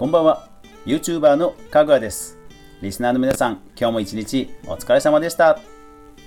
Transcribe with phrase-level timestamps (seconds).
[0.00, 0.48] こんばんは。
[0.86, 2.38] YouTuber のかぐわです。
[2.80, 5.60] リスナーの皆さん今日も一日お疲れ様でした。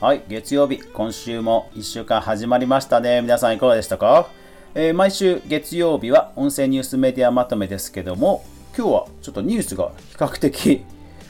[0.00, 3.22] はい月曜日今週も1週間始まりましたね。
[3.22, 4.28] 皆さんいかがでしたか、
[4.74, 8.44] えー、毎週月曜日は音声ニュースメディアまとめですけども
[8.76, 10.84] 今日はちょっとニュースが比較的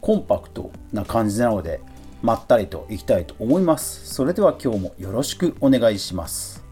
[0.00, 1.82] コンパクトな感じなので
[2.22, 4.06] まったりといきたいと思います。
[4.06, 6.64] それでは今日もよろしくお願いします。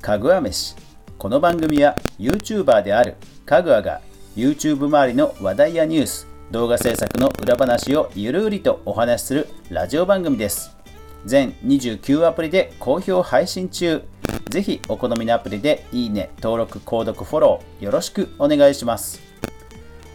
[0.00, 0.91] かぐわ飯。
[1.22, 3.14] この番組は YouTuber である
[3.46, 4.00] かぐわが
[4.34, 10.76] YouTube 周りの話題やニュース動画制作の裏話をゆるりとお話しするラジオ番組です。
[11.24, 14.02] 全29アプリで好評配信中。
[14.50, 19.20] ぜひお好みのアプリでいいね登録購読フォローよろしくお願いします。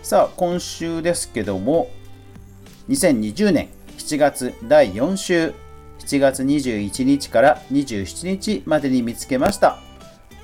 [0.03, 1.89] さあ今週ですけども
[2.89, 5.53] 2020年7月第4週。
[5.99, 9.86] 7月21日から27日までに見つけました。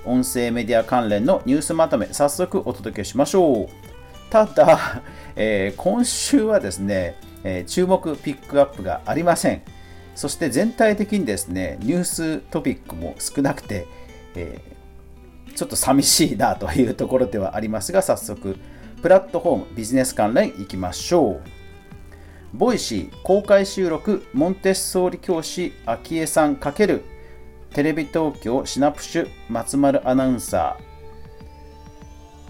[0.06, 3.68] 音声メディア関連のニュースまとめ早速お届けしましょう。
[4.30, 5.04] ただ、
[5.36, 9.62] えー、今週はですね、えー、注目ピックアップがありません。
[10.16, 13.88] そして全体的にですねニューストピックも少なくて、
[14.36, 18.58] えー、ちょっと寂しいなというところではありますが早速
[19.02, 21.64] プラットフォームビジネス関連いきましょう。
[22.54, 27.02] Voicy公開収録モンテッソーリ教師昭恵さん×
[27.74, 30.78] テレビ東京シナプシュ松丸アナウンサ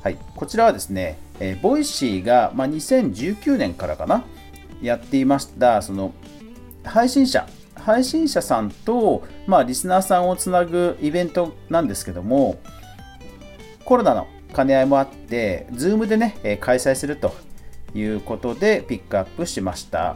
[0.01, 4.23] ーはいこちらはですね、えー、 Voicyが、まあ、2019年からかな
[4.81, 6.13] やっていましたその
[6.83, 12.59] 配信者配信者さんと、まあ、リスナーさんをつなぐイベントなんですけども
[13.85, 17.33] コロナの兼ね合いもあって Zoom でねえ開催すると
[17.95, 20.15] いうことでピックアップしました。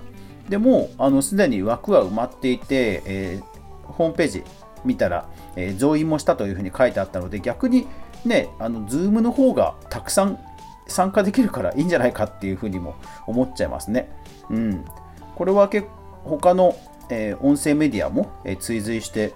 [0.49, 4.43] でも、あの、すでに枠は埋まっていて、えー、ホームページ
[4.87, 7.87] 見たら、えー、増員もしたというふうに書いてあったので、逆に
[8.25, 10.39] ね、あの、 Zoomの方がたくさん
[10.87, 12.95] 参加できるからいいんじゃないかっていうふうにも
[13.27, 14.09] 思っちゃいますね。
[14.49, 14.85] うん。
[15.35, 15.87] これは結
[16.23, 16.75] 他の、
[17.09, 19.33] えー、音声メディアも、えー、追随して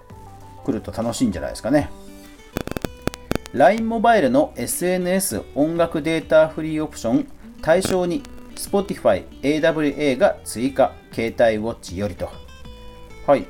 [0.66, 1.90] くると楽しいんじゃないですかね。
[3.54, 7.28] LINE モバイルの SNS 音楽データフリーオプション
[7.62, 8.24] 対象に
[8.56, 12.30] Spotify AWA が追加携帯ウォッチよりと。
[13.28, 13.46] はい。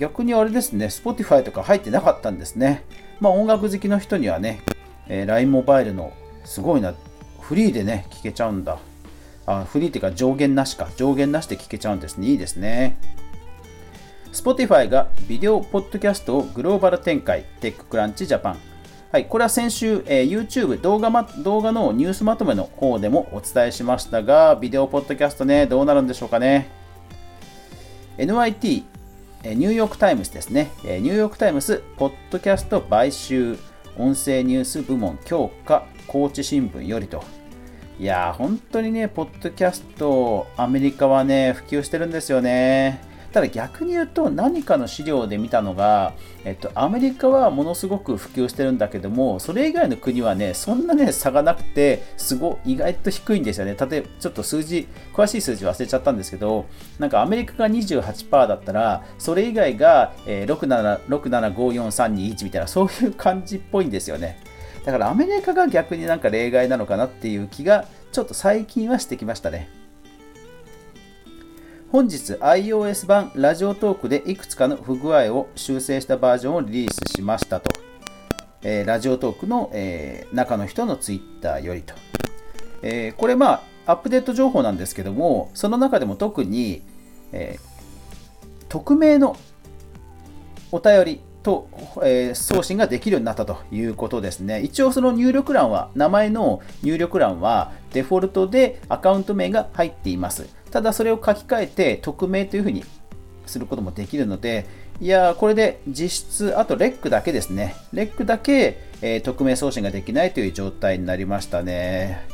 [0.00, 2.84] 逆にあれですね、Spotify とか入ってなかったんですね。
[3.20, 4.62] まあ音楽好きの人にはね、
[5.08, 6.14] えー、LINE モバイルの
[6.46, 6.94] すごいな、
[7.38, 8.78] フリーでね、聞けちゃうんだ。
[9.44, 10.88] あ、フリーっていうか上限なしか。
[10.96, 12.28] 上限なしで聞けちゃうんですね。
[12.28, 12.96] いいですね。
[14.32, 18.58] Spotify がビデオポッドキャストをグローバル展開、テッククランチジャパン。
[19.12, 26.70] はい、これは先週、えー、YouTube 動画、ま、動画のニュースまとめの方でもお伝えしましたが、ビデオポッドキャストね、どうなるんでしょうかね。
[28.16, 28.84] NYT、
[29.42, 33.56] ニューヨークタイムズですね、ニューヨークタイムズ、ポッドキャスト買収、
[33.96, 37.24] 音声ニュース部門強化、高知新聞よりと。
[37.98, 43.00] いやー、本当にね、ポッドキャスト、アメリカはね、普及してるんですよね。
[43.32, 46.14] ただ逆に言うと何かの資料で見たのが、
[46.44, 53.76] えっと、アメリカはものすごく普及してるんだけどもそれ以外の国はねそんなね差がなくてすご意外と低いんですよね。
[53.78, 56.66] 例えばちょっと数字詳しい数字忘れちゃったんですけど
[56.98, 64.40] なんかアメリカが28%だったらそれ以外が、え、67575431みたいなそういう感じっぽいんですよね。
[64.84, 69.79] だからアメリカが逆になんか例外なのかなっていう気がちょっと最近はしてきましたね。
[71.92, 77.68] 本日 iOS 版ラジオトークでいくつかの不具合を修正したバージョンをリリースしましたと。
[78.62, 81.94] えー、ラジオトークの、えー、中の人のツイッターよりと。
[82.82, 86.82] えー、これまあアップデート情報なんですけども、その中でも特に、
[87.32, 87.58] え
[88.68, 89.36] 匿名の
[90.70, 91.68] お便りと、
[92.02, 94.60] え送信ができるようになったということですね。
[94.60, 100.48] 一応その入力欄は、名前の入力欄はデフォルトでアカウント名が入っています。
[100.70, 102.84] ただそれを書き換えて匿名というふうに
[103.46, 104.66] することもできるので、
[105.00, 107.74] いやこれで実質、あとレックだけですね。
[107.92, 112.26] レックだけ、えー、匿名送信ができないという状態になりましたね。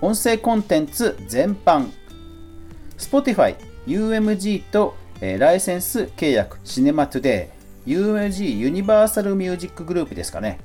[0.00, 2.03] 音声コンテンツ全般。
[3.04, 3.56] Spotify、
[3.86, 7.50] UMG と、えー、ライセンス契約、シネマトゥデ
[7.86, 10.58] イ、UMG ユニバーサルミュージックグループですかね。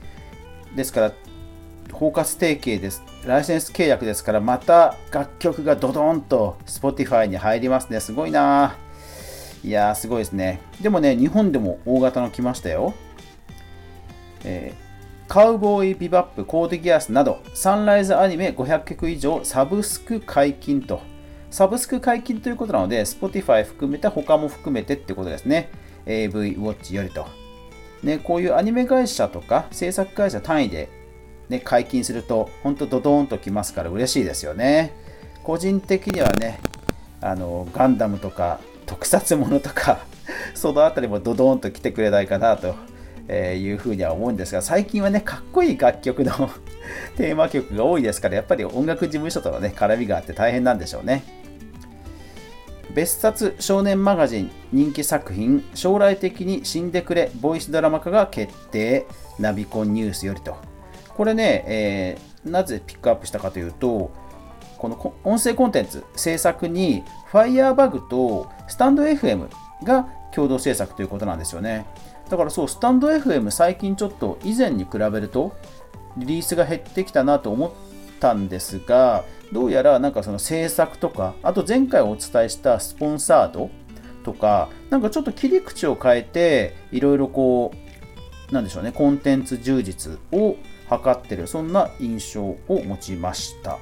[0.75, 1.13] ですから、
[1.91, 3.03] 包括提携です。
[3.25, 8.00] ライセンス契約ですから、また楽曲がドドンと Spotify に入りますね。
[8.00, 8.77] すごいな。
[9.63, 10.62] いやー、すごいですね。
[10.81, 12.94] でもね、日本でも大型の来ましたよ。
[14.45, 21.01] えー、カウボーイビバップ、コードギアスなど、サンライズアニメ500曲以上サブスク解禁と。
[21.50, 25.69] サブスク解禁ということなので、Spotify 含めた他も含めてってことですね。
[26.06, 27.25] AV ウォッチよりと。
[28.04, 30.90] ね、こういうアニメ会社とか制作会社単位で、
[31.50, 34.94] ね、解禁すると、本当ドドーンときますから嬉しいですよね。
[35.44, 36.60] 個人的にはね、
[37.22, 40.06] あのガンダムとか特撮ものとか
[40.56, 42.75] そのあたりもドドーンと来てくれないかなと
[43.30, 46.31] えいうふうには思うんですが、最近はね、かっこいい楽曲の
[47.16, 51.24] テーマ曲が多いですから、やっぱり音楽事務所とのね、絡みがあって大変なんでしょうね。
[52.94, 59.06] 別冊少年マガジン人気作品将来的に死んでくれボイスドラマ化が決定
[59.38, 60.57] ナビコンニュースよりと。
[61.15, 64.12] これね、えー、なぜピックアップしたかというと
[64.77, 69.50] この音声コンテンツ制作に Firebug とスタンド FM
[69.83, 71.86] が共同制作ということなんですよね。
[72.30, 75.56] だからそうスタンド FM 最近ちょっと以前に比べると
[76.18, 77.71] リリースが減ってきたなと思っ
[78.19, 83.69] たんですがどうやらなんかその制作とかあと前回お伝えしたスポンサード
[84.24, 87.74] とかなんかちょっと切り口を変えていろいろこ
[88.51, 90.56] うなんでしょうねコンテンツ充実を
[90.90, 93.78] 図ってるそんな印象を持ちました。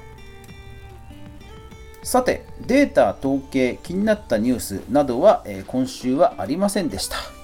[2.02, 7.37] さてデータ統計気になったニュースなどは、え今週はありませんでした。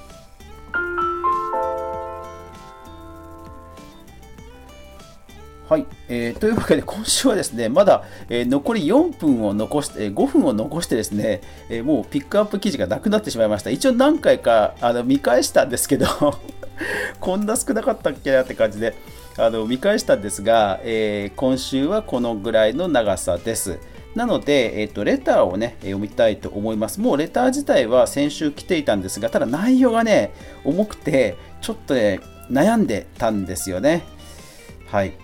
[5.68, 11.40] はい、えー、というわけで今週はですねまだ、えー、残り4分を残して、えー、5分を残してですね、
[11.70, 13.70] えもうピックアップ記事がなくなってしまいました。
[13.70, 16.06] 一応何回かあの見返したんですけど
[17.18, 18.94] こんな少なかったっけなって感じで
[19.38, 23.78] あの見返したんですが、え今週はこのぐらいの長さです。
[24.14, 27.00] なので、えーと、レターをね読みたいと思います。
[27.00, 30.30] もうレター自体は先週来ていたんですがただ内容がね
[30.62, 32.20] 重くてちょっとね
[32.50, 34.02] 悩んでたんですよね。
[34.86, 35.23] はい。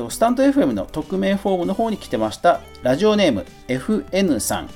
[0.00, 2.62] とスタンド FM の匿名フォームの方に来てました。
[2.82, 4.70] ラジオネーム FN さん。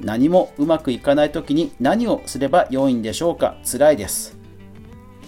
[0.00, 3.56] 何もうまくいかない時に何をすれば良いんでしょうか。
[3.64, 4.36] 辛いです。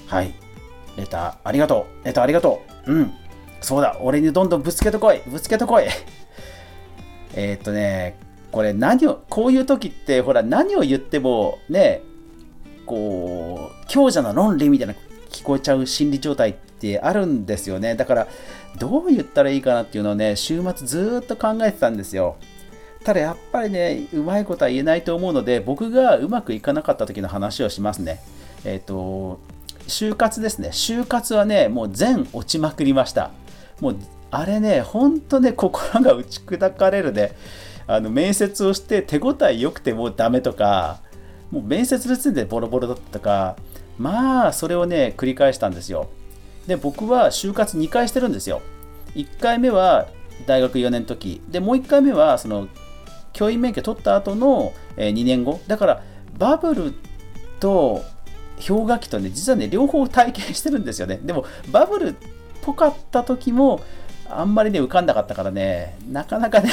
[0.08, 0.34] はい。
[0.96, 2.06] レターありがとう。
[2.06, 2.92] レターありがとう。
[2.92, 3.12] うん。
[3.60, 3.96] そうだ。
[4.00, 5.20] 俺にどんどんぶつけてこい。
[5.28, 5.84] ぶつけてこい。
[7.36, 8.18] えっとね
[8.50, 12.02] これ何をこういう時ってほら何を言ってもね
[12.84, 14.94] こう強者の論理みたいな
[15.30, 16.56] 聞こえちゃう心理状態
[16.92, 18.28] ってあるんですよねだから
[18.78, 22.36] どう言ったらいいかなっていうのをね、週末ずっと考えてたんですよ。
[23.04, 28.20] ただやっぱりね、うまいことは言えないと思うので、僕がうまくいかなかった時の話をしますね。
[28.64, 29.38] えっ、ー、と、
[29.86, 30.70] 就活ですね。
[30.70, 33.30] 就活はね、もう全落ちまくりました。
[33.80, 33.96] もう、
[34.32, 37.32] あれね、ほんとね、心が打ち砕かれるね。
[37.86, 41.00] あの、面接をして手応え良くてもうダメとか、
[41.52, 43.54] もう面接の時点でボロボロだったとか、
[43.98, 46.08] まあ、それをね、繰り返したんですよ。
[46.66, 48.62] で僕は就活2回してるんですよ。
[49.14, 50.08] 1回目は
[50.46, 51.40] 大学4年の時。
[51.48, 52.68] でもう1回目はその
[53.32, 55.60] 教員免許取った後の2年後。
[55.66, 56.02] だから
[56.38, 56.94] バブル
[57.60, 58.02] と
[58.66, 61.18] 氷河期とね実はね両方体験してるんですよね。
[61.22, 62.14] でもバブルっ
[62.62, 63.80] ぽかった時も
[64.28, 65.96] あんまりね浮かんなかったからね。
[66.10, 66.70] なかなかね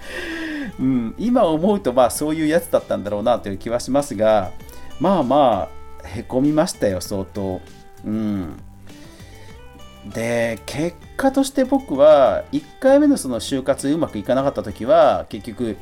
[0.78, 4.52] うん、今思うとまあそういうやつだったんだろうなという気はしますが
[4.98, 5.68] まあま
[6.02, 7.60] あへこみましたよ相当。
[8.04, 8.56] うん。
[10.06, 15.76] で結果として僕は1回目のその就活うまくいかなかった時は結局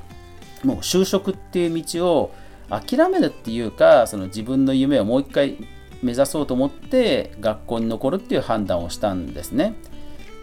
[0.65, 2.35] もう就職っていう道を
[2.69, 5.57] 諦めるっていうかその自分の夢をもう一回
[6.03, 9.75] 目指そうと思って学校に残るっていう判断をしたんですね。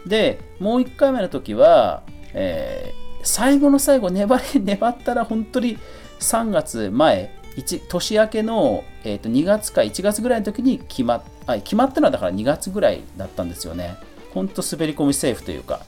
[0.06, 2.04] でもう1回目の時は、
[2.34, 5.78] えー、最後の最後粘り 粘ったら本当に
[6.20, 13.96] 3月前年明けの、えー、と2月か1月ぐらいの時に決まってあ決まったのはだから2月ぐらいだったんですよね。
[14.34, 15.86] ほんと滑り込みセーフというか。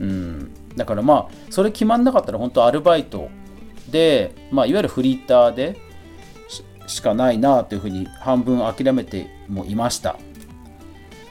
[0.00, 0.54] うん。
[0.76, 3.28] だからまあ、それ決まんなかったら本当アルバイト
[3.90, 5.76] で、まあ、いわゆるフリーターで
[6.86, 10.16] しかないなというふうに半分諦めてもいました。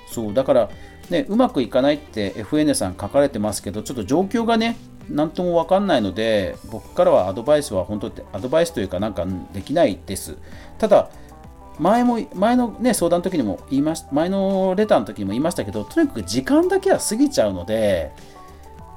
[0.08, 0.70] そう、だから、
[1.10, 4.78] ね、うまくいかないって FN さん書かれてますけど、ちょっと状況がね、
[5.10, 10.38] 何とも分かんないので僕からはアドバイスは本当ってアドバイスというかなんかできないです
[10.78, 11.10] ただ
[11.82, 18.12] 前も前の、ね、相談の時にも言いました前のレターの時にも言いましたけどとにかく時間だけは過ぎちゃうので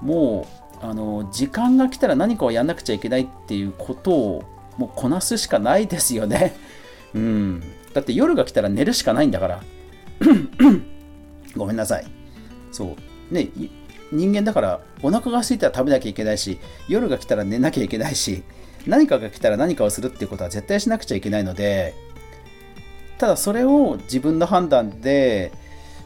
[0.03, 0.47] も
[0.83, 4.43] うあの時間が来たら何かをやんなくちゃいけないっていうことを
[4.77, 6.55] もうこなすしかないですよね。
[7.15, 7.63] うん。
[7.95, 9.63] だって夜が来たら寝るしかないんだから。
[11.57, 12.07] ごめんなさい。
[12.71, 12.97] そ
[13.31, 13.35] う。
[13.35, 13.49] ね
[14.13, 18.43] 人間だからお腹が空いたら食べなきゃいけないし夜が来たら寝なきゃいけないし
[18.87, 21.95] 何かが来たら何かをするっていうことは絶対しなくちゃいけないので
[23.25, 25.51] ただそれを自分の判断で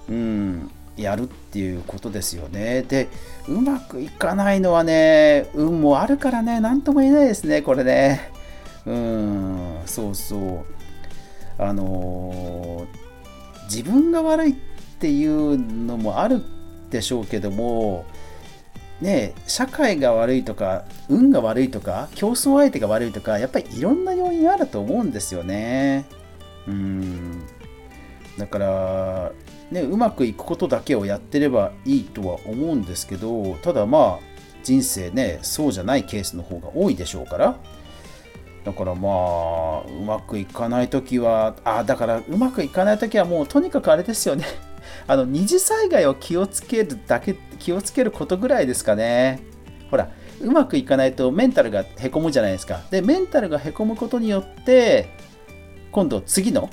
[0.08, 2.82] うんやるっていうことですよね。
[2.82, 3.08] で、
[3.48, 8.30] うまくいかないのはね、運もあるからね、なんとも言えないですね、これね。
[8.86, 10.64] うん、そうそう。
[11.58, 14.54] あのー、自分が悪いっ
[15.00, 16.40] ていうのもある
[16.88, 18.04] でしょうけども、
[19.00, 26.06] ね、社会が悪いとか運が悪いとか競争相手が悪いとかやっぱりいろんな要因あると思うんですよね。
[26.68, 27.42] うん。
[28.38, 29.32] だから
[29.70, 34.28] ねうまくいくことだけをやってればいいとは思うんですけどただまあ
[34.62, 37.58] 人生ねそうじゃないケースの方が多いでしょうから。
[38.64, 44.44] だからまあうまくいかない時はあだからうまくいかない時はもうとにかくあれですよね。
[45.06, 49.40] あの二次災害を気をつけるだけ気をつけることぐらいですかね。
[49.90, 50.10] ほら
[50.40, 52.82] うまくいかないとメンタルがへこむじゃないですか。
[52.90, 55.08] でメンタルがへこむことによって
[55.92, 56.70] 今度次の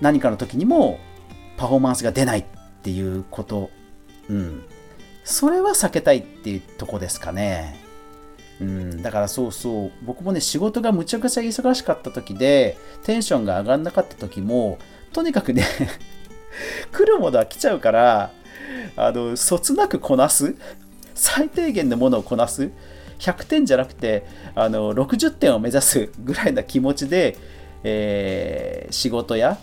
[0.00, 0.98] 何かの時にも
[1.56, 2.44] パフォーマンスが出ないっ
[2.82, 3.70] ていうこと、
[4.28, 4.64] うん、
[5.24, 7.82] それは避けたいっていうとこですかね。
[8.60, 9.92] うん、だからそうそう。
[10.04, 14.78] 僕もね仕事がむちゃくちゃ忙しかった時でテンションが上がんなかった時も
[15.12, 15.64] とにかくね
[16.92, 18.30] 来るものは来ちゃうから
[18.96, 20.54] あのそつなくこなす。
[21.14, 22.70] 最低限のものをこなす。
[23.18, 27.38] 100点じゃなくてあの60点を目指すぐらいな気持ちで、
[27.82, 28.33] えー、
[28.90, 29.58] 仕事や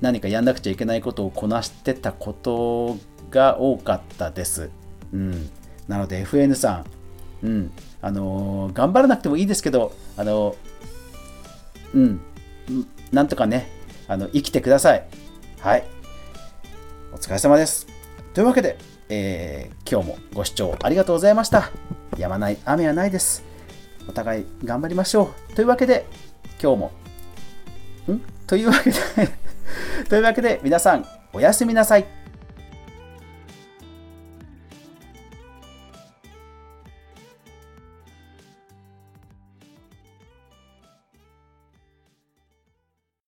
[0.00, 2.96] 何かやんなくちゃいけないことをこなしてたこと
[3.30, 4.70] が多かったです。
[5.12, 5.50] うん、
[5.88, 6.84] なので FN さ
[7.42, 12.20] ん、うんあのー、頑張らなくてもいいですけど、あのー、うん、
[13.12, 13.70] なんとかね、
[14.08, 15.06] あの生きてください。
[15.60, 15.84] はい。
[17.12, 17.86] お疲れ様です。
[18.34, 18.76] というわけで、
[19.08, 21.70] えー、今日もご視聴ありがとうございました。
[22.18, 23.44] やまない雨はないです。
[24.08, 25.54] お互い頑張りましょう。
[25.54, 26.06] というわけで、
[26.62, 26.92] 今日も、
[28.46, 28.98] というわけで
[30.08, 32.23] というわけで皆さんおやすみなさい。